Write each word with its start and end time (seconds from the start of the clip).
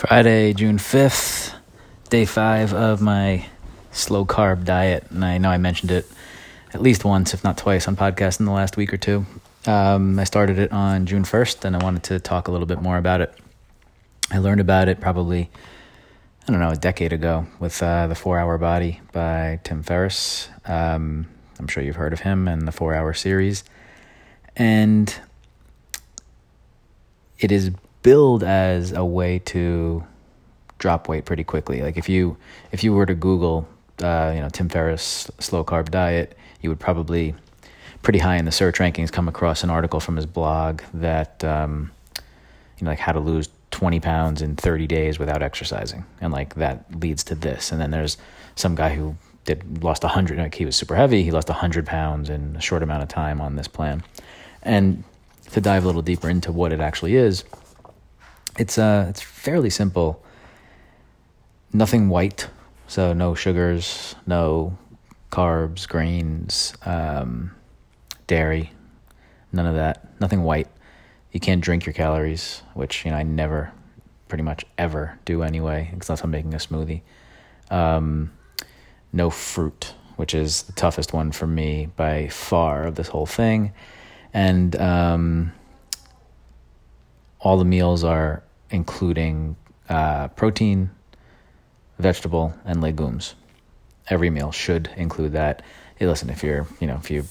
Friday, 0.00 0.54
June 0.54 0.78
5th, 0.78 1.54
day 2.08 2.24
five 2.24 2.72
of 2.72 3.02
my 3.02 3.44
slow 3.90 4.24
carb 4.24 4.64
diet. 4.64 5.04
And 5.10 5.22
I 5.22 5.36
know 5.36 5.50
I 5.50 5.58
mentioned 5.58 5.90
it 5.90 6.10
at 6.72 6.80
least 6.80 7.04
once, 7.04 7.34
if 7.34 7.44
not 7.44 7.58
twice, 7.58 7.86
on 7.86 7.96
podcast 7.96 8.40
in 8.40 8.46
the 8.46 8.52
last 8.52 8.78
week 8.78 8.94
or 8.94 8.96
two. 8.96 9.26
Um, 9.66 10.18
I 10.18 10.24
started 10.24 10.58
it 10.58 10.72
on 10.72 11.04
June 11.04 11.24
1st, 11.24 11.66
and 11.66 11.76
I 11.76 11.84
wanted 11.84 12.04
to 12.04 12.18
talk 12.18 12.48
a 12.48 12.50
little 12.50 12.66
bit 12.66 12.80
more 12.80 12.96
about 12.96 13.20
it. 13.20 13.34
I 14.30 14.38
learned 14.38 14.62
about 14.62 14.88
it 14.88 15.02
probably, 15.02 15.50
I 16.48 16.50
don't 16.50 16.60
know, 16.60 16.70
a 16.70 16.76
decade 16.76 17.12
ago 17.12 17.46
with 17.58 17.82
uh, 17.82 18.06
The 18.06 18.14
Four 18.14 18.38
Hour 18.38 18.56
Body 18.56 19.02
by 19.12 19.60
Tim 19.64 19.82
Ferriss. 19.82 20.48
Um, 20.64 21.26
I'm 21.58 21.68
sure 21.68 21.82
you've 21.82 21.96
heard 21.96 22.14
of 22.14 22.20
him 22.20 22.48
and 22.48 22.66
the 22.66 22.72
Four 22.72 22.94
Hour 22.94 23.12
series. 23.12 23.64
And 24.56 25.14
it 27.38 27.52
is 27.52 27.70
billed 28.02 28.42
as 28.42 28.92
a 28.92 29.04
way 29.04 29.38
to 29.38 30.04
drop 30.78 31.08
weight 31.08 31.24
pretty 31.24 31.44
quickly. 31.44 31.82
Like 31.82 31.96
if 31.96 32.08
you 32.08 32.36
if 32.72 32.82
you 32.82 32.92
were 32.92 33.06
to 33.06 33.14
Google, 33.14 33.68
uh, 34.02 34.32
you 34.34 34.40
know, 34.40 34.48
Tim 34.48 34.68
Ferriss 34.68 35.30
slow 35.38 35.64
carb 35.64 35.90
diet, 35.90 36.36
you 36.60 36.70
would 36.70 36.80
probably 36.80 37.34
pretty 38.02 38.18
high 38.18 38.36
in 38.36 38.46
the 38.46 38.52
search 38.52 38.78
rankings 38.78 39.12
come 39.12 39.28
across 39.28 39.62
an 39.62 39.70
article 39.70 40.00
from 40.00 40.16
his 40.16 40.26
blog 40.26 40.80
that 40.94 41.44
um, 41.44 41.90
you 42.78 42.84
know 42.84 42.90
like 42.90 42.98
how 42.98 43.12
to 43.12 43.20
lose 43.20 43.48
20 43.70 44.00
pounds 44.00 44.42
in 44.42 44.56
30 44.56 44.86
days 44.86 45.18
without 45.18 45.42
exercising. 45.42 46.04
And 46.20 46.32
like 46.32 46.54
that 46.56 46.84
leads 47.00 47.22
to 47.24 47.34
this. 47.34 47.72
And 47.72 47.80
then 47.80 47.90
there's 47.90 48.16
some 48.56 48.74
guy 48.74 48.94
who 48.94 49.16
did 49.44 49.82
lost 49.82 50.02
100 50.02 50.38
like 50.38 50.54
he 50.54 50.64
was 50.64 50.76
super 50.76 50.96
heavy. 50.96 51.22
He 51.22 51.30
lost 51.30 51.48
100 51.48 51.86
pounds 51.86 52.28
in 52.30 52.56
a 52.56 52.60
short 52.60 52.82
amount 52.82 53.02
of 53.02 53.08
time 53.08 53.40
on 53.40 53.56
this 53.56 53.68
plan. 53.68 54.02
And 54.62 55.04
to 55.52 55.60
dive 55.60 55.84
a 55.84 55.86
little 55.86 56.02
deeper 56.02 56.28
into 56.28 56.52
what 56.52 56.72
it 56.72 56.80
actually 56.80 57.16
is 57.16 57.44
it's 58.58 58.78
uh 58.78 59.06
it's 59.08 59.22
fairly 59.22 59.70
simple. 59.70 60.22
Nothing 61.72 62.08
white, 62.08 62.48
so 62.88 63.12
no 63.12 63.34
sugars, 63.34 64.16
no 64.26 64.76
carbs, 65.30 65.88
grains, 65.88 66.74
um, 66.84 67.52
dairy, 68.26 68.72
none 69.52 69.66
of 69.66 69.76
that. 69.76 70.20
Nothing 70.20 70.42
white. 70.42 70.68
You 71.32 71.38
can't 71.38 71.60
drink 71.60 71.86
your 71.86 71.92
calories, 71.92 72.62
which 72.74 73.04
you 73.04 73.12
know 73.12 73.16
I 73.16 73.22
never, 73.22 73.72
pretty 74.28 74.42
much 74.42 74.66
ever 74.76 75.18
do 75.24 75.42
anyway, 75.42 75.88
unless 75.92 76.22
I'm 76.22 76.30
making 76.30 76.54
a 76.54 76.58
smoothie. 76.58 77.02
Um, 77.70 78.32
no 79.12 79.30
fruit, 79.30 79.94
which 80.16 80.34
is 80.34 80.62
the 80.62 80.72
toughest 80.72 81.12
one 81.12 81.30
for 81.30 81.46
me 81.46 81.88
by 81.96 82.28
far 82.28 82.84
of 82.86 82.96
this 82.96 83.08
whole 83.08 83.26
thing, 83.26 83.72
and 84.34 84.74
um, 84.76 85.52
all 87.40 87.56
the 87.56 87.64
meals 87.64 88.04
are 88.04 88.42
including 88.70 89.56
uh, 89.88 90.28
protein, 90.28 90.90
vegetable, 91.98 92.54
and 92.64 92.80
legumes. 92.80 93.34
Every 94.08 94.30
meal 94.30 94.52
should 94.52 94.90
include 94.96 95.32
that. 95.32 95.62
Hey, 95.96 96.06
listen, 96.06 96.30
if 96.30 96.42
you're, 96.42 96.66
you 96.80 96.86
know, 96.86 96.96
if 96.96 97.10
you 97.10 97.24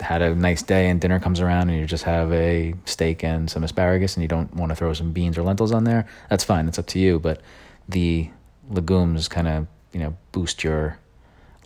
had 0.00 0.22
a 0.22 0.34
nice 0.34 0.62
day 0.62 0.88
and 0.88 1.00
dinner 1.00 1.18
comes 1.18 1.40
around 1.40 1.70
and 1.70 1.78
you 1.78 1.86
just 1.86 2.04
have 2.04 2.32
a 2.32 2.74
steak 2.84 3.24
and 3.24 3.50
some 3.50 3.64
asparagus 3.64 4.14
and 4.14 4.22
you 4.22 4.28
don't 4.28 4.54
want 4.54 4.70
to 4.70 4.76
throw 4.76 4.92
some 4.92 5.12
beans 5.12 5.38
or 5.38 5.42
lentils 5.42 5.72
on 5.72 5.84
there, 5.84 6.06
that's 6.28 6.44
fine. 6.44 6.68
It's 6.68 6.78
up 6.78 6.86
to 6.88 6.98
you. 6.98 7.18
But 7.18 7.40
the 7.88 8.30
legumes 8.70 9.28
kind 9.28 9.48
of, 9.48 9.66
you 9.92 10.00
know, 10.00 10.16
boost 10.32 10.64
your 10.64 10.98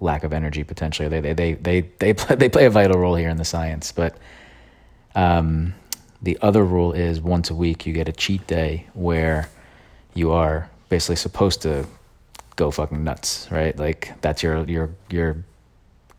lack 0.01 0.25
of 0.25 0.33
energy 0.33 0.65
potentially. 0.65 1.09
They 1.09 1.21
they 1.21 1.33
they 1.33 1.53
they 1.55 1.81
they 1.99 2.15
play, 2.15 2.37
they 2.37 2.49
play 2.49 2.67
a 2.67 2.71
vital 2.71 2.99
role 2.99 3.17
here 3.17 3.29
in 3.29 3.37
the 3.37 3.45
science. 3.45 3.93
But 3.93 4.17
um, 5.15 5.75
the 6.23 6.39
other 6.43 6.65
rule 6.65 6.93
is 6.93 7.21
once 7.21 7.51
a 7.51 7.55
week 7.55 7.87
you 7.87 7.93
get 7.93 8.09
a 8.09 8.13
cheat 8.13 8.47
day 8.47 8.87
where 8.95 9.49
you 10.15 10.31
are 10.31 10.71
basically 10.89 11.17
supposed 11.17 11.63
to 11.63 11.87
go 12.57 12.71
fucking 12.71 13.03
nuts, 13.03 13.49
right? 13.51 13.77
Like 13.79 14.13
that's 14.21 14.43
your 14.43 14.65
your 14.65 14.91
your 15.11 15.45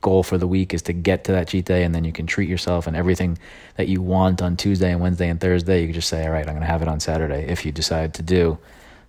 goal 0.02 0.24
for 0.24 0.38
the 0.38 0.48
week 0.48 0.74
is 0.74 0.82
to 0.82 0.94
get 0.94 1.24
to 1.26 1.32
that 1.32 1.48
cheat 1.48 1.66
day 1.66 1.84
and 1.84 1.94
then 1.94 2.04
you 2.04 2.12
can 2.12 2.26
treat 2.26 2.50
yourself 2.50 2.88
and 2.88 2.98
everything 2.98 3.38
that 3.78 3.88
you 3.88 4.02
want 4.02 4.42
on 4.42 4.58
Tuesday 4.58 4.92
and 4.92 5.00
Wednesday 5.00 5.30
and 5.30 5.40
Thursday, 5.40 5.82
you 5.82 5.88
can 5.88 5.94
just 5.94 6.10
say, 6.10 6.26
all 6.26 6.32
right, 6.32 6.48
I'm 6.48 6.54
going 6.54 6.62
to 6.62 6.66
have 6.66 6.82
it 6.82 6.88
on 6.88 7.00
Saturday 7.00 7.46
if 7.48 7.66
you 7.66 7.72
decide 7.72 8.16
to 8.16 8.24
do 8.24 8.58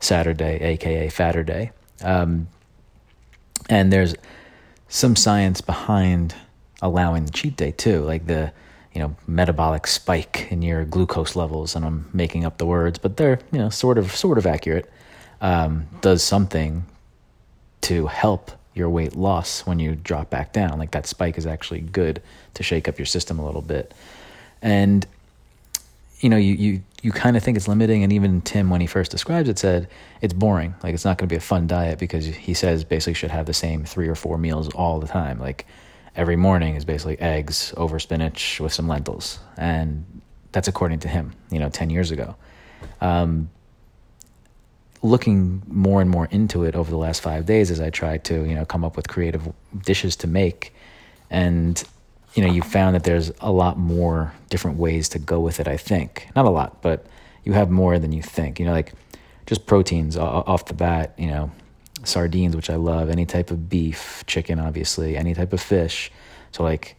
Saturday, 0.00 0.60
aka 0.60 1.08
Faturday. 1.08 1.72
Um, 2.02 2.48
and 3.70 3.92
there's 3.92 4.14
some 4.88 5.16
science 5.16 5.62
behind 5.62 6.34
allowing 6.82 7.24
the 7.24 7.32
cheat 7.32 7.56
day 7.56 7.70
too, 7.70 8.02
like 8.02 8.26
the 8.26 8.52
you 8.94 9.00
know, 9.00 9.16
metabolic 9.26 9.86
spike 9.86 10.48
in 10.50 10.62
your 10.62 10.84
glucose 10.84 11.34
levels, 11.34 11.74
and 11.74 11.84
I'm 11.84 12.08
making 12.12 12.44
up 12.44 12.58
the 12.58 12.66
words, 12.66 12.98
but 12.98 13.16
they're 13.16 13.38
you 13.50 13.58
know 13.58 13.70
sort 13.70 13.98
of 13.98 14.14
sort 14.14 14.38
of 14.38 14.46
accurate. 14.46 14.90
Um, 15.40 15.86
does 16.00 16.22
something 16.22 16.84
to 17.82 18.06
help 18.06 18.52
your 18.74 18.88
weight 18.88 19.16
loss 19.16 19.66
when 19.66 19.78
you 19.78 19.96
drop 19.96 20.30
back 20.30 20.52
down. 20.52 20.78
Like 20.78 20.92
that 20.92 21.06
spike 21.06 21.36
is 21.36 21.46
actually 21.46 21.80
good 21.80 22.22
to 22.54 22.62
shake 22.62 22.88
up 22.88 22.98
your 22.98 23.06
system 23.06 23.38
a 23.38 23.44
little 23.44 23.62
bit, 23.62 23.94
and 24.60 25.06
you 26.20 26.28
know 26.28 26.36
you 26.36 26.54
you 26.54 26.82
you 27.02 27.12
kind 27.12 27.36
of 27.36 27.42
think 27.42 27.56
it's 27.56 27.68
limiting. 27.68 28.02
And 28.02 28.12
even 28.12 28.40
Tim, 28.40 28.70
when 28.70 28.80
he 28.80 28.86
first 28.86 29.10
describes 29.10 29.48
it, 29.48 29.58
said 29.58 29.88
it's 30.20 30.32
boring. 30.32 30.74
Like 30.82 30.94
it's 30.94 31.04
not 31.04 31.18
going 31.18 31.28
to 31.28 31.32
be 31.32 31.36
a 31.36 31.40
fun 31.40 31.66
diet 31.66 31.98
because 31.98 32.26
he 32.26 32.54
says 32.54 32.84
basically 32.84 33.14
should 33.14 33.30
have 33.30 33.46
the 33.46 33.54
same 33.54 33.84
three 33.84 34.08
or 34.08 34.14
four 34.14 34.38
meals 34.38 34.72
all 34.74 35.00
the 35.00 35.08
time. 35.08 35.38
Like 35.38 35.66
every 36.14 36.36
morning 36.36 36.76
is 36.76 36.84
basically 36.84 37.18
eggs 37.20 37.72
over 37.76 37.98
spinach 37.98 38.60
with 38.60 38.72
some 38.72 38.88
lentils. 38.88 39.38
And 39.56 40.04
that's 40.52 40.68
according 40.68 41.00
to 41.00 41.08
him, 41.08 41.34
you 41.50 41.58
know, 41.58 41.68
10 41.68 41.90
years 41.90 42.10
ago. 42.10 42.36
Um, 43.00 43.50
looking 45.02 45.62
more 45.66 46.00
and 46.00 46.08
more 46.08 46.26
into 46.26 46.64
it 46.64 46.76
over 46.76 46.90
the 46.90 46.96
last 46.96 47.22
five 47.22 47.46
days 47.46 47.70
as 47.70 47.80
I 47.80 47.90
tried 47.90 48.24
to, 48.24 48.44
you 48.44 48.54
know, 48.54 48.64
come 48.64 48.84
up 48.84 48.96
with 48.96 49.08
creative 49.08 49.52
dishes 49.84 50.14
to 50.16 50.26
make. 50.26 50.74
And, 51.30 51.82
you 52.34 52.44
know, 52.44 52.52
you 52.52 52.62
found 52.62 52.94
that 52.94 53.04
there's 53.04 53.32
a 53.40 53.50
lot 53.50 53.78
more 53.78 54.32
different 54.48 54.78
ways 54.78 55.08
to 55.10 55.18
go 55.18 55.40
with 55.40 55.58
it, 55.58 55.66
I 55.66 55.76
think. 55.76 56.28
Not 56.36 56.44
a 56.44 56.50
lot, 56.50 56.82
but 56.82 57.06
you 57.44 57.52
have 57.54 57.70
more 57.70 57.98
than 57.98 58.12
you 58.12 58.22
think. 58.22 58.60
You 58.60 58.66
know, 58.66 58.72
like 58.72 58.92
just 59.46 59.66
proteins 59.66 60.16
off 60.16 60.66
the 60.66 60.74
bat, 60.74 61.14
you 61.18 61.26
know, 61.26 61.50
sardines, 62.04 62.56
which 62.56 62.70
I 62.70 62.76
love, 62.76 63.10
any 63.10 63.26
type 63.26 63.50
of 63.50 63.68
beef, 63.68 64.24
chicken, 64.26 64.58
obviously, 64.58 65.16
any 65.16 65.34
type 65.34 65.52
of 65.52 65.60
fish. 65.60 66.10
So 66.52 66.62
like, 66.62 66.96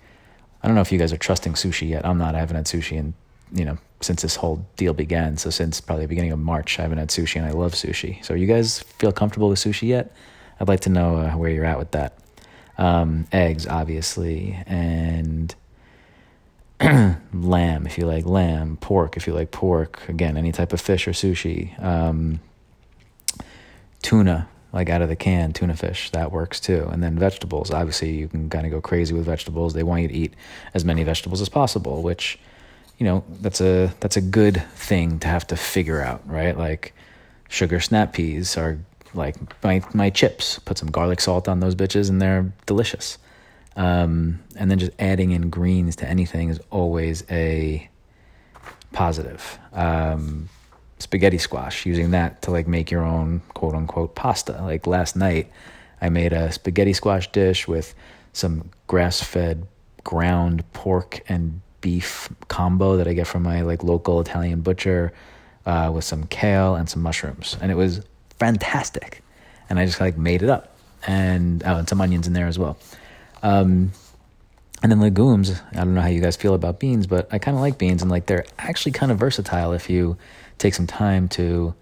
I 0.62 0.68
don't 0.68 0.76
know 0.76 0.82
if 0.82 0.92
you 0.92 1.00
guys 1.00 1.12
are 1.12 1.18
trusting 1.18 1.54
sushi 1.54 1.90
yet. 1.90 2.06
I'm 2.06 2.18
not. 2.18 2.36
I 2.36 2.40
haven't 2.40 2.56
had 2.56 2.66
sushi 2.66 2.98
in 2.98 3.14
you 3.52 3.66
know 3.66 3.78
since 4.02 4.22
this 4.22 4.36
whole 4.36 4.66
deal 4.76 4.94
began. 4.94 5.38
So 5.38 5.50
since 5.50 5.82
probably 5.82 6.06
the 6.06 6.10
beginning 6.10 6.32
of 6.32 6.40
March, 6.40 6.80
I 6.80 6.84
haven't 6.84 6.98
had 6.98 7.10
sushi, 7.10 7.38
and 7.38 7.46
I 7.46 7.52
love 7.52 7.74
sushi. 7.74 8.24
So 8.24 8.34
you 8.34 8.48
guys 8.48 8.80
feel 8.80 9.12
comfortable 9.12 9.50
with 9.50 9.60
sushi 9.60 9.88
yet? 9.88 10.16
I'd 10.60 10.68
like 10.68 10.82
to 10.82 10.90
know 10.90 11.18
uh, 11.18 11.32
where 11.32 11.50
you're 11.50 11.66
at 11.66 11.78
with 11.78 11.92
that. 11.92 12.18
Um, 12.78 13.28
eggs, 13.32 13.68
obviously, 13.68 14.58
and 14.66 15.54
lamb 16.82 17.86
if 17.86 17.98
you 17.98 18.06
like 18.06 18.26
lamb, 18.26 18.78
pork 18.78 19.18
if 19.18 19.28
you 19.28 19.34
like 19.34 19.52
pork. 19.52 20.08
Again, 20.08 20.38
any 20.38 20.52
type 20.52 20.74
of 20.74 20.82
fish 20.82 21.08
or 21.08 21.12
sushi. 21.12 21.82
Um, 21.84 22.40
tuna 24.02 24.48
like 24.74 24.90
out 24.90 25.02
of 25.02 25.08
the 25.08 25.16
can 25.16 25.54
tuna 25.54 25.76
fish 25.76 26.10
that 26.12 26.32
works 26.32 26.60
too. 26.60 26.88
And 26.92 27.02
then 27.02 27.18
vegetables 27.18 27.72
obviously 27.72 28.12
you 28.12 28.28
can 28.28 28.50
kind 28.50 28.66
of 28.66 28.72
go 28.72 28.82
crazy 28.82 29.14
with 29.14 29.26
vegetables. 29.26 29.74
They 29.74 29.84
want 29.84 30.02
you 30.02 30.08
to 30.10 30.14
eat 30.14 30.34
as 30.74 30.84
many 30.84 31.04
vegetables 31.04 31.42
as 31.42 31.50
possible 31.50 32.02
which 32.02 32.40
you 32.98 33.06
know 33.06 33.24
that's 33.42 33.62
a 33.62 33.94
that's 34.02 34.18
a 34.18 34.22
good 34.22 34.62
thing 34.76 35.20
to 35.20 35.28
have 35.28 35.48
to 35.48 35.56
figure 35.56 36.02
out 36.02 36.22
right? 36.28 36.58
Like 36.58 36.94
sugar 37.48 37.80
snap 37.80 38.14
peas 38.14 38.58
are 38.58 38.80
like 39.14 39.36
my 39.64 39.82
my 39.94 40.10
chips. 40.10 40.60
Put 40.60 40.78
some 40.78 40.90
garlic 40.90 41.22
salt 41.22 41.48
on 41.48 41.60
those 41.60 41.76
bitches 41.76 42.10
and 42.10 42.22
they're 42.22 42.52
delicious. 42.66 43.18
Um, 43.76 44.40
and 44.56 44.70
then 44.70 44.78
just 44.78 44.92
adding 45.00 45.32
in 45.32 45.50
greens 45.50 45.96
to 45.98 46.08
anything 46.08 46.50
is 46.50 46.60
always 46.70 47.24
a 47.30 47.90
positive. 48.92 49.58
Um, 49.72 50.50
spaghetti 51.04 51.38
squash, 51.38 51.86
using 51.86 52.12
that 52.12 52.42
to 52.44 52.52
like 52.52 52.68
make 52.68 52.90
your 52.90 53.04
own 53.04 53.42
quote 53.54 53.76
unquote 53.76 54.16
pasta. 54.16 54.60
Like 54.62 54.88
last 54.88 55.16
night, 55.16 55.52
I 56.02 56.10
made 56.10 56.34
a 56.34 56.52
spaghetti 56.52 56.94
squash 56.94 57.32
dish 57.32 57.68
with 57.68 57.94
some 58.34 58.70
grass 58.88 59.22
fed 59.22 59.68
ground 60.04 60.64
pork 60.74 61.22
and 61.30 61.62
beef 61.82 62.30
combo 62.48 62.98
that 62.98 63.08
I 63.08 63.14
get 63.14 63.28
from 63.28 63.44
my 63.44 63.62
like 63.62 63.84
local 63.84 64.20
Italian 64.20 64.62
butcher 64.62 65.14
uh, 65.66 65.92
with 65.94 66.04
some 66.04 66.26
kale 66.26 66.76
and 66.76 66.90
some 66.90 67.02
mushrooms. 67.02 67.58
And 67.62 67.72
it 67.72 67.76
was 67.76 68.02
fantastic. 68.40 69.22
And 69.70 69.80
I 69.80 69.86
just 69.86 70.00
like 70.00 70.18
made 70.18 70.42
it 70.42 70.50
up 70.50 70.76
and, 71.08 71.64
oh, 71.66 71.78
and 71.78 71.88
some 71.88 72.02
onions 72.02 72.28
in 72.28 72.34
there 72.34 72.48
as 72.48 72.58
well. 72.58 72.78
Um, 73.42 73.92
and 74.84 74.92
then 74.92 75.00
legumes, 75.00 75.60
I 75.72 75.78
don't 75.78 75.96
know 75.96 76.02
how 76.02 76.10
you 76.10 76.22
guys 76.22 76.36
feel 76.36 76.54
about 76.54 76.80
beans, 76.80 77.08
but 77.08 77.28
I 77.34 77.40
kind 77.40 77.58
of 77.58 77.62
like 77.62 77.80
beans 77.80 78.02
and 78.02 78.12
like 78.12 78.28
they're 78.28 78.46
actually 78.60 78.92
kind 78.92 79.12
of 79.12 79.18
versatile 79.18 79.74
if 79.74 79.90
you 79.90 80.18
take 80.60 80.76
some 80.76 80.86
time 80.86 81.28
to 81.30 81.74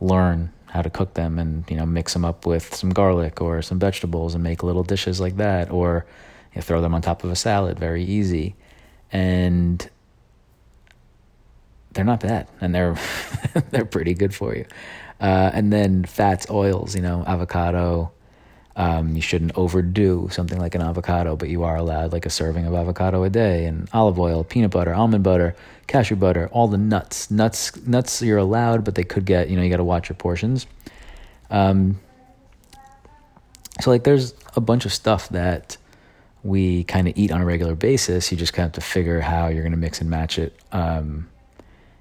learn 0.00 0.50
how 0.66 0.82
to 0.82 0.90
cook 0.90 1.14
them 1.14 1.38
and 1.38 1.70
you 1.70 1.76
know 1.76 1.86
mix 1.86 2.12
them 2.14 2.24
up 2.24 2.46
with 2.46 2.74
some 2.74 2.90
garlic 2.90 3.40
or 3.40 3.62
some 3.62 3.78
vegetables 3.78 4.34
and 4.34 4.42
make 4.42 4.64
little 4.64 4.82
dishes 4.82 5.20
like 5.20 5.36
that 5.36 5.70
or 5.70 6.04
you 6.52 6.56
know, 6.56 6.62
throw 6.62 6.80
them 6.80 6.94
on 6.94 7.00
top 7.00 7.22
of 7.22 7.30
a 7.30 7.36
salad 7.36 7.78
very 7.78 8.02
easy 8.02 8.56
and 9.12 9.88
they're 11.94 12.04
not 12.04 12.20
bad, 12.20 12.48
and 12.60 12.74
they're 12.74 12.96
they're 13.70 13.84
pretty 13.84 14.14
good 14.14 14.34
for 14.34 14.54
you. 14.54 14.66
Uh, 15.20 15.50
and 15.54 15.72
then 15.72 16.04
fats, 16.04 16.50
oils, 16.50 16.94
you 16.94 17.00
know, 17.00 17.24
avocado. 17.26 18.12
Um, 18.76 19.14
you 19.14 19.22
shouldn't 19.22 19.56
overdo 19.56 20.28
something 20.32 20.58
like 20.58 20.74
an 20.74 20.82
avocado, 20.82 21.36
but 21.36 21.48
you 21.48 21.62
are 21.62 21.76
allowed 21.76 22.12
like 22.12 22.26
a 22.26 22.30
serving 22.30 22.66
of 22.66 22.74
avocado 22.74 23.22
a 23.22 23.30
day, 23.30 23.66
and 23.66 23.88
olive 23.92 24.18
oil, 24.18 24.42
peanut 24.42 24.72
butter, 24.72 24.92
almond 24.92 25.22
butter, 25.22 25.54
cashew 25.86 26.16
butter, 26.16 26.48
all 26.52 26.66
the 26.66 26.78
nuts. 26.78 27.30
Nuts, 27.30 27.76
nuts, 27.86 28.20
you're 28.20 28.38
allowed, 28.38 28.84
but 28.84 28.96
they 28.96 29.04
could 29.04 29.24
get 29.24 29.48
you 29.48 29.56
know 29.56 29.62
you 29.62 29.70
got 29.70 29.76
to 29.76 29.84
watch 29.84 30.08
your 30.08 30.16
portions. 30.16 30.66
Um, 31.50 32.00
so 33.80 33.90
like, 33.90 34.04
there's 34.04 34.34
a 34.56 34.60
bunch 34.60 34.86
of 34.86 34.92
stuff 34.92 35.28
that 35.30 35.76
we 36.42 36.84
kind 36.84 37.08
of 37.08 37.16
eat 37.16 37.32
on 37.32 37.40
a 37.40 37.44
regular 37.44 37.74
basis. 37.74 38.30
You 38.30 38.38
just 38.38 38.52
kind 38.52 38.66
of 38.66 38.74
have 38.74 38.84
to 38.84 38.88
figure 38.88 39.20
how 39.20 39.48
you're 39.48 39.62
going 39.62 39.72
to 39.72 39.78
mix 39.78 40.00
and 40.00 40.10
match 40.10 40.38
it. 40.38 40.54
Um, 40.72 41.28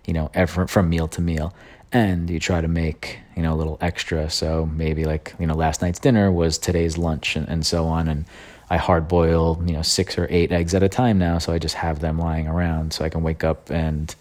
you 0.05 0.13
know, 0.13 0.29
from 0.67 0.89
meal 0.89 1.07
to 1.07 1.21
meal. 1.21 1.53
And 1.93 2.29
you 2.29 2.39
try 2.39 2.59
to 2.59 2.67
make, 2.67 3.19
you 3.35 3.43
know, 3.43 3.53
a 3.53 3.55
little 3.55 3.77
extra. 3.79 4.29
So 4.29 4.65
maybe 4.65 5.05
like, 5.05 5.35
you 5.39 5.45
know, 5.45 5.53
last 5.53 5.81
night's 5.81 5.99
dinner 5.99 6.31
was 6.31 6.57
today's 6.57 6.97
lunch 6.97 7.35
and, 7.35 7.47
and 7.47 7.65
so 7.65 7.85
on. 7.85 8.07
And 8.07 8.25
I 8.69 8.77
hard 8.77 9.07
boil, 9.07 9.61
you 9.65 9.73
know, 9.73 9.83
six 9.83 10.17
or 10.17 10.27
eight 10.31 10.51
eggs 10.51 10.73
at 10.73 10.81
a 10.81 10.89
time 10.89 11.19
now. 11.19 11.37
So 11.37 11.53
I 11.53 11.59
just 11.59 11.75
have 11.75 11.99
them 11.99 12.17
lying 12.17 12.47
around 12.47 12.93
so 12.93 13.05
I 13.05 13.09
can 13.09 13.21
wake 13.21 13.43
up 13.43 13.69
and 13.69 14.13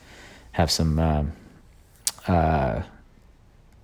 have 0.52 0.70
some, 0.70 0.98
um, 0.98 1.32
uh, 2.28 2.82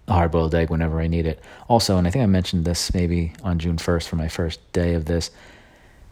hard 0.06 0.30
boiled 0.30 0.54
egg 0.54 0.70
whenever 0.70 1.00
I 1.00 1.06
need 1.06 1.26
it. 1.26 1.40
Also, 1.68 1.96
and 1.96 2.06
I 2.06 2.10
think 2.10 2.22
I 2.22 2.26
mentioned 2.26 2.64
this 2.64 2.92
maybe 2.94 3.32
on 3.42 3.58
June 3.58 3.76
1st 3.76 4.06
for 4.06 4.16
my 4.16 4.28
first 4.28 4.60
day 4.72 4.94
of 4.94 5.06
this 5.06 5.30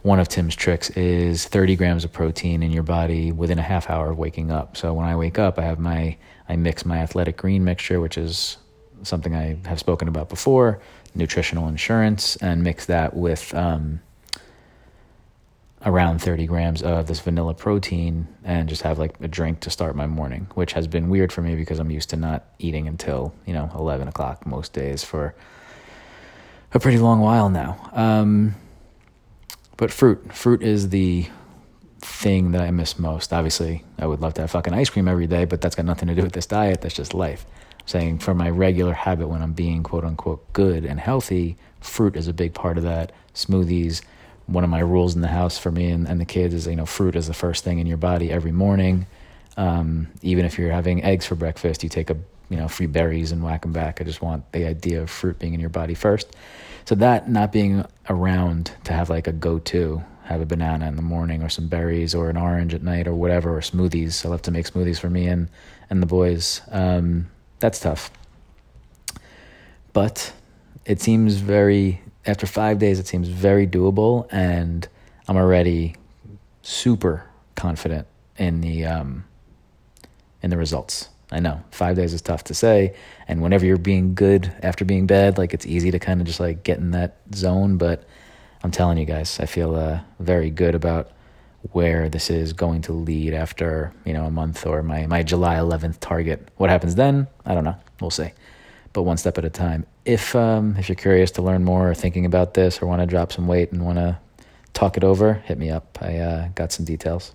one 0.03 0.19
of 0.19 0.27
Tim's 0.27 0.55
tricks 0.55 0.89
is 0.91 1.45
30 1.45 1.75
grams 1.75 2.03
of 2.05 2.13
protein 2.13 2.63
in 2.63 2.71
your 2.71 2.83
body 2.83 3.31
within 3.31 3.59
a 3.59 3.63
half 3.63 3.89
hour 3.89 4.11
of 4.11 4.17
waking 4.17 4.51
up. 4.51 4.77
So 4.77 4.93
when 4.93 5.05
I 5.05 5.15
wake 5.15 5.39
up, 5.39 5.57
I 5.59 5.63
have 5.63 5.79
my 5.79 6.17
I 6.47 6.55
mix 6.55 6.85
my 6.85 6.99
athletic 6.99 7.37
green 7.37 7.63
mixture, 7.63 7.99
which 7.99 8.17
is 8.17 8.57
something 9.03 9.35
I 9.35 9.57
have 9.65 9.79
spoken 9.79 10.07
about 10.07 10.29
before, 10.29 10.79
nutritional 11.13 11.67
insurance, 11.67 12.35
and 12.37 12.63
mix 12.63 12.85
that 12.85 13.15
with 13.15 13.53
um, 13.53 13.99
around 15.85 16.19
30 16.21 16.47
grams 16.47 16.81
of 16.81 17.07
this 17.07 17.19
vanilla 17.19 17.53
protein 17.53 18.27
and 18.43 18.67
just 18.67 18.81
have 18.81 18.97
like 18.97 19.19
a 19.21 19.27
drink 19.27 19.59
to 19.61 19.69
start 19.69 19.95
my 19.95 20.07
morning, 20.07 20.47
which 20.55 20.73
has 20.73 20.87
been 20.87 21.09
weird 21.09 21.31
for 21.31 21.41
me 21.41 21.55
because 21.55 21.79
I'm 21.79 21.91
used 21.91 22.09
to 22.11 22.15
not 22.15 22.45
eating 22.59 22.87
until, 22.87 23.33
you 23.45 23.53
know, 23.53 23.69
11 23.75 24.07
o'clock 24.07 24.45
most 24.45 24.73
days 24.73 25.03
for 25.03 25.35
a 26.73 26.79
pretty 26.79 26.97
long 26.97 27.19
while 27.19 27.49
now. 27.49 27.89
Um, 27.93 28.55
but 29.77 29.91
fruit, 29.91 30.33
fruit 30.33 30.61
is 30.61 30.89
the 30.89 31.27
thing 31.99 32.51
that 32.51 32.61
I 32.61 32.71
miss 32.71 32.99
most. 32.99 33.31
Obviously, 33.31 33.83
I 33.99 34.07
would 34.07 34.21
love 34.21 34.33
to 34.35 34.41
have 34.41 34.51
fucking 34.51 34.73
ice 34.73 34.89
cream 34.89 35.07
every 35.07 35.27
day, 35.27 35.45
but 35.45 35.61
that's 35.61 35.75
got 35.75 35.85
nothing 35.85 36.07
to 36.07 36.15
do 36.15 36.23
with 36.23 36.33
this 36.33 36.45
diet. 36.45 36.81
That's 36.81 36.95
just 36.95 37.13
life. 37.13 37.45
I'm 37.79 37.87
saying 37.87 38.19
for 38.19 38.33
my 38.33 38.49
regular 38.49 38.93
habit 38.93 39.27
when 39.27 39.41
I'm 39.41 39.53
being 39.53 39.83
quote 39.83 40.03
unquote 40.03 40.51
good 40.53 40.85
and 40.85 40.99
healthy, 40.99 41.57
fruit 41.79 42.15
is 42.15 42.27
a 42.27 42.33
big 42.33 42.53
part 42.53 42.77
of 42.77 42.83
that. 42.83 43.11
Smoothies. 43.33 44.01
One 44.47 44.63
of 44.63 44.69
my 44.69 44.79
rules 44.79 45.13
in 45.13 45.21
the 45.21 45.27
house 45.27 45.57
for 45.57 45.71
me 45.71 45.89
and, 45.89 46.07
and 46.07 46.21
the 46.21 46.25
kids 46.25 46.53
is, 46.53 46.67
you 46.67 46.75
know, 46.75 46.85
fruit 46.85 47.15
is 47.15 47.27
the 47.27 47.33
first 47.33 47.63
thing 47.65 47.79
in 47.79 47.87
your 47.87 47.97
body 47.97 48.31
every 48.31 48.53
morning. 48.53 49.05
Um, 49.57 50.07
even 50.21 50.45
if 50.45 50.57
you're 50.57 50.71
having 50.71 51.03
eggs 51.03 51.25
for 51.25 51.35
breakfast, 51.35 51.83
you 51.83 51.89
take 51.89 52.09
a, 52.09 52.17
you 52.49 52.57
know, 52.57 52.67
free 52.67 52.87
berries 52.87 53.31
and 53.31 53.43
whack 53.43 53.61
them 53.61 53.73
back. 53.73 53.99
I 53.99 54.03
just 54.03 54.21
want 54.21 54.51
the 54.51 54.65
idea 54.65 55.01
of 55.01 55.09
fruit 55.09 55.39
being 55.39 55.53
in 55.53 55.59
your 55.59 55.69
body 55.69 55.93
first. 55.93 56.35
So 56.85 56.95
that 56.95 57.29
not 57.29 57.51
being 57.51 57.85
around 58.09 58.71
to 58.85 58.93
have 58.93 59.09
like 59.09 59.27
a 59.27 59.33
go-to, 59.33 60.03
have 60.23 60.41
a 60.41 60.45
banana 60.45 60.87
in 60.87 60.95
the 60.95 61.01
morning 61.01 61.43
or 61.43 61.49
some 61.49 61.67
berries 61.67 62.15
or 62.15 62.29
an 62.29 62.37
orange 62.37 62.73
at 62.73 62.83
night 62.83 63.07
or 63.07 63.13
whatever, 63.13 63.55
or 63.55 63.61
smoothies. 63.61 64.25
I 64.25 64.29
love 64.29 64.41
to 64.43 64.51
make 64.51 64.65
smoothies 64.65 64.99
for 64.99 65.09
me 65.09 65.27
and 65.27 65.49
and 65.89 66.01
the 66.01 66.07
boys. 66.07 66.61
Um, 66.71 67.29
that's 67.59 67.79
tough. 67.79 68.11
But 69.93 70.33
it 70.85 71.01
seems 71.01 71.35
very 71.35 72.01
after 72.25 72.45
five 72.45 72.77
days, 72.77 72.99
it 72.99 73.07
seems 73.07 73.29
very 73.29 73.65
doable, 73.65 74.27
and 74.31 74.87
I'm 75.27 75.37
already 75.37 75.95
super 76.61 77.25
confident 77.55 78.05
in 78.37 78.61
the 78.61 78.85
um, 78.85 79.25
in 80.41 80.49
the 80.49 80.57
results. 80.57 81.09
I 81.31 81.39
know 81.39 81.61
five 81.71 81.95
days 81.95 82.13
is 82.13 82.21
tough 82.21 82.45
to 82.45 82.53
say, 82.53 82.95
and 83.27 83.41
whenever 83.41 83.65
you're 83.65 83.77
being 83.77 84.15
good 84.15 84.51
after 84.63 84.85
being 84.85 85.07
bad, 85.07 85.37
like 85.37 85.53
it's 85.53 85.65
easy 85.65 85.91
to 85.91 85.99
kind 85.99 86.21
of 86.21 86.27
just 86.27 86.39
like 86.39 86.63
get 86.63 86.77
in 86.77 86.91
that 86.91 87.17
zone. 87.35 87.77
But 87.77 88.05
I'm 88.63 88.71
telling 88.71 88.97
you 88.97 89.05
guys, 89.05 89.39
I 89.39 89.45
feel 89.45 89.75
uh, 89.75 89.99
very 90.19 90.49
good 90.49 90.73
about 90.73 91.11
where 91.73 92.07
this 92.07 92.29
is 92.29 92.53
going 92.53 92.81
to 92.83 92.93
lead 92.93 93.33
after 93.33 93.91
you 94.05 94.13
know 94.13 94.25
a 94.25 94.31
month 94.31 94.65
or 94.65 94.81
my 94.83 95.05
my 95.07 95.21
July 95.23 95.55
11th 95.55 95.99
target. 95.99 96.47
What 96.57 96.69
happens 96.69 96.95
then? 96.95 97.27
I 97.45 97.53
don't 97.53 97.65
know. 97.65 97.75
We'll 97.99 98.09
see. 98.09 98.31
But 98.93 99.03
one 99.03 99.17
step 99.17 99.37
at 99.37 99.45
a 99.45 99.49
time. 99.49 99.85
If 100.05 100.33
um, 100.33 100.75
if 100.77 100.87
you're 100.87 100.95
curious 100.95 101.31
to 101.31 101.41
learn 101.41 101.65
more 101.65 101.91
or 101.91 101.95
thinking 101.95 102.25
about 102.25 102.53
this 102.53 102.81
or 102.81 102.87
want 102.87 103.01
to 103.01 103.05
drop 103.05 103.33
some 103.33 103.47
weight 103.47 103.73
and 103.73 103.85
want 103.85 103.97
to 103.97 104.17
talk 104.73 104.95
it 104.95 105.03
over, 105.03 105.33
hit 105.33 105.57
me 105.57 105.69
up. 105.71 105.97
I 106.01 106.17
uh, 106.17 106.47
got 106.55 106.71
some 106.71 106.85
details. 106.85 107.33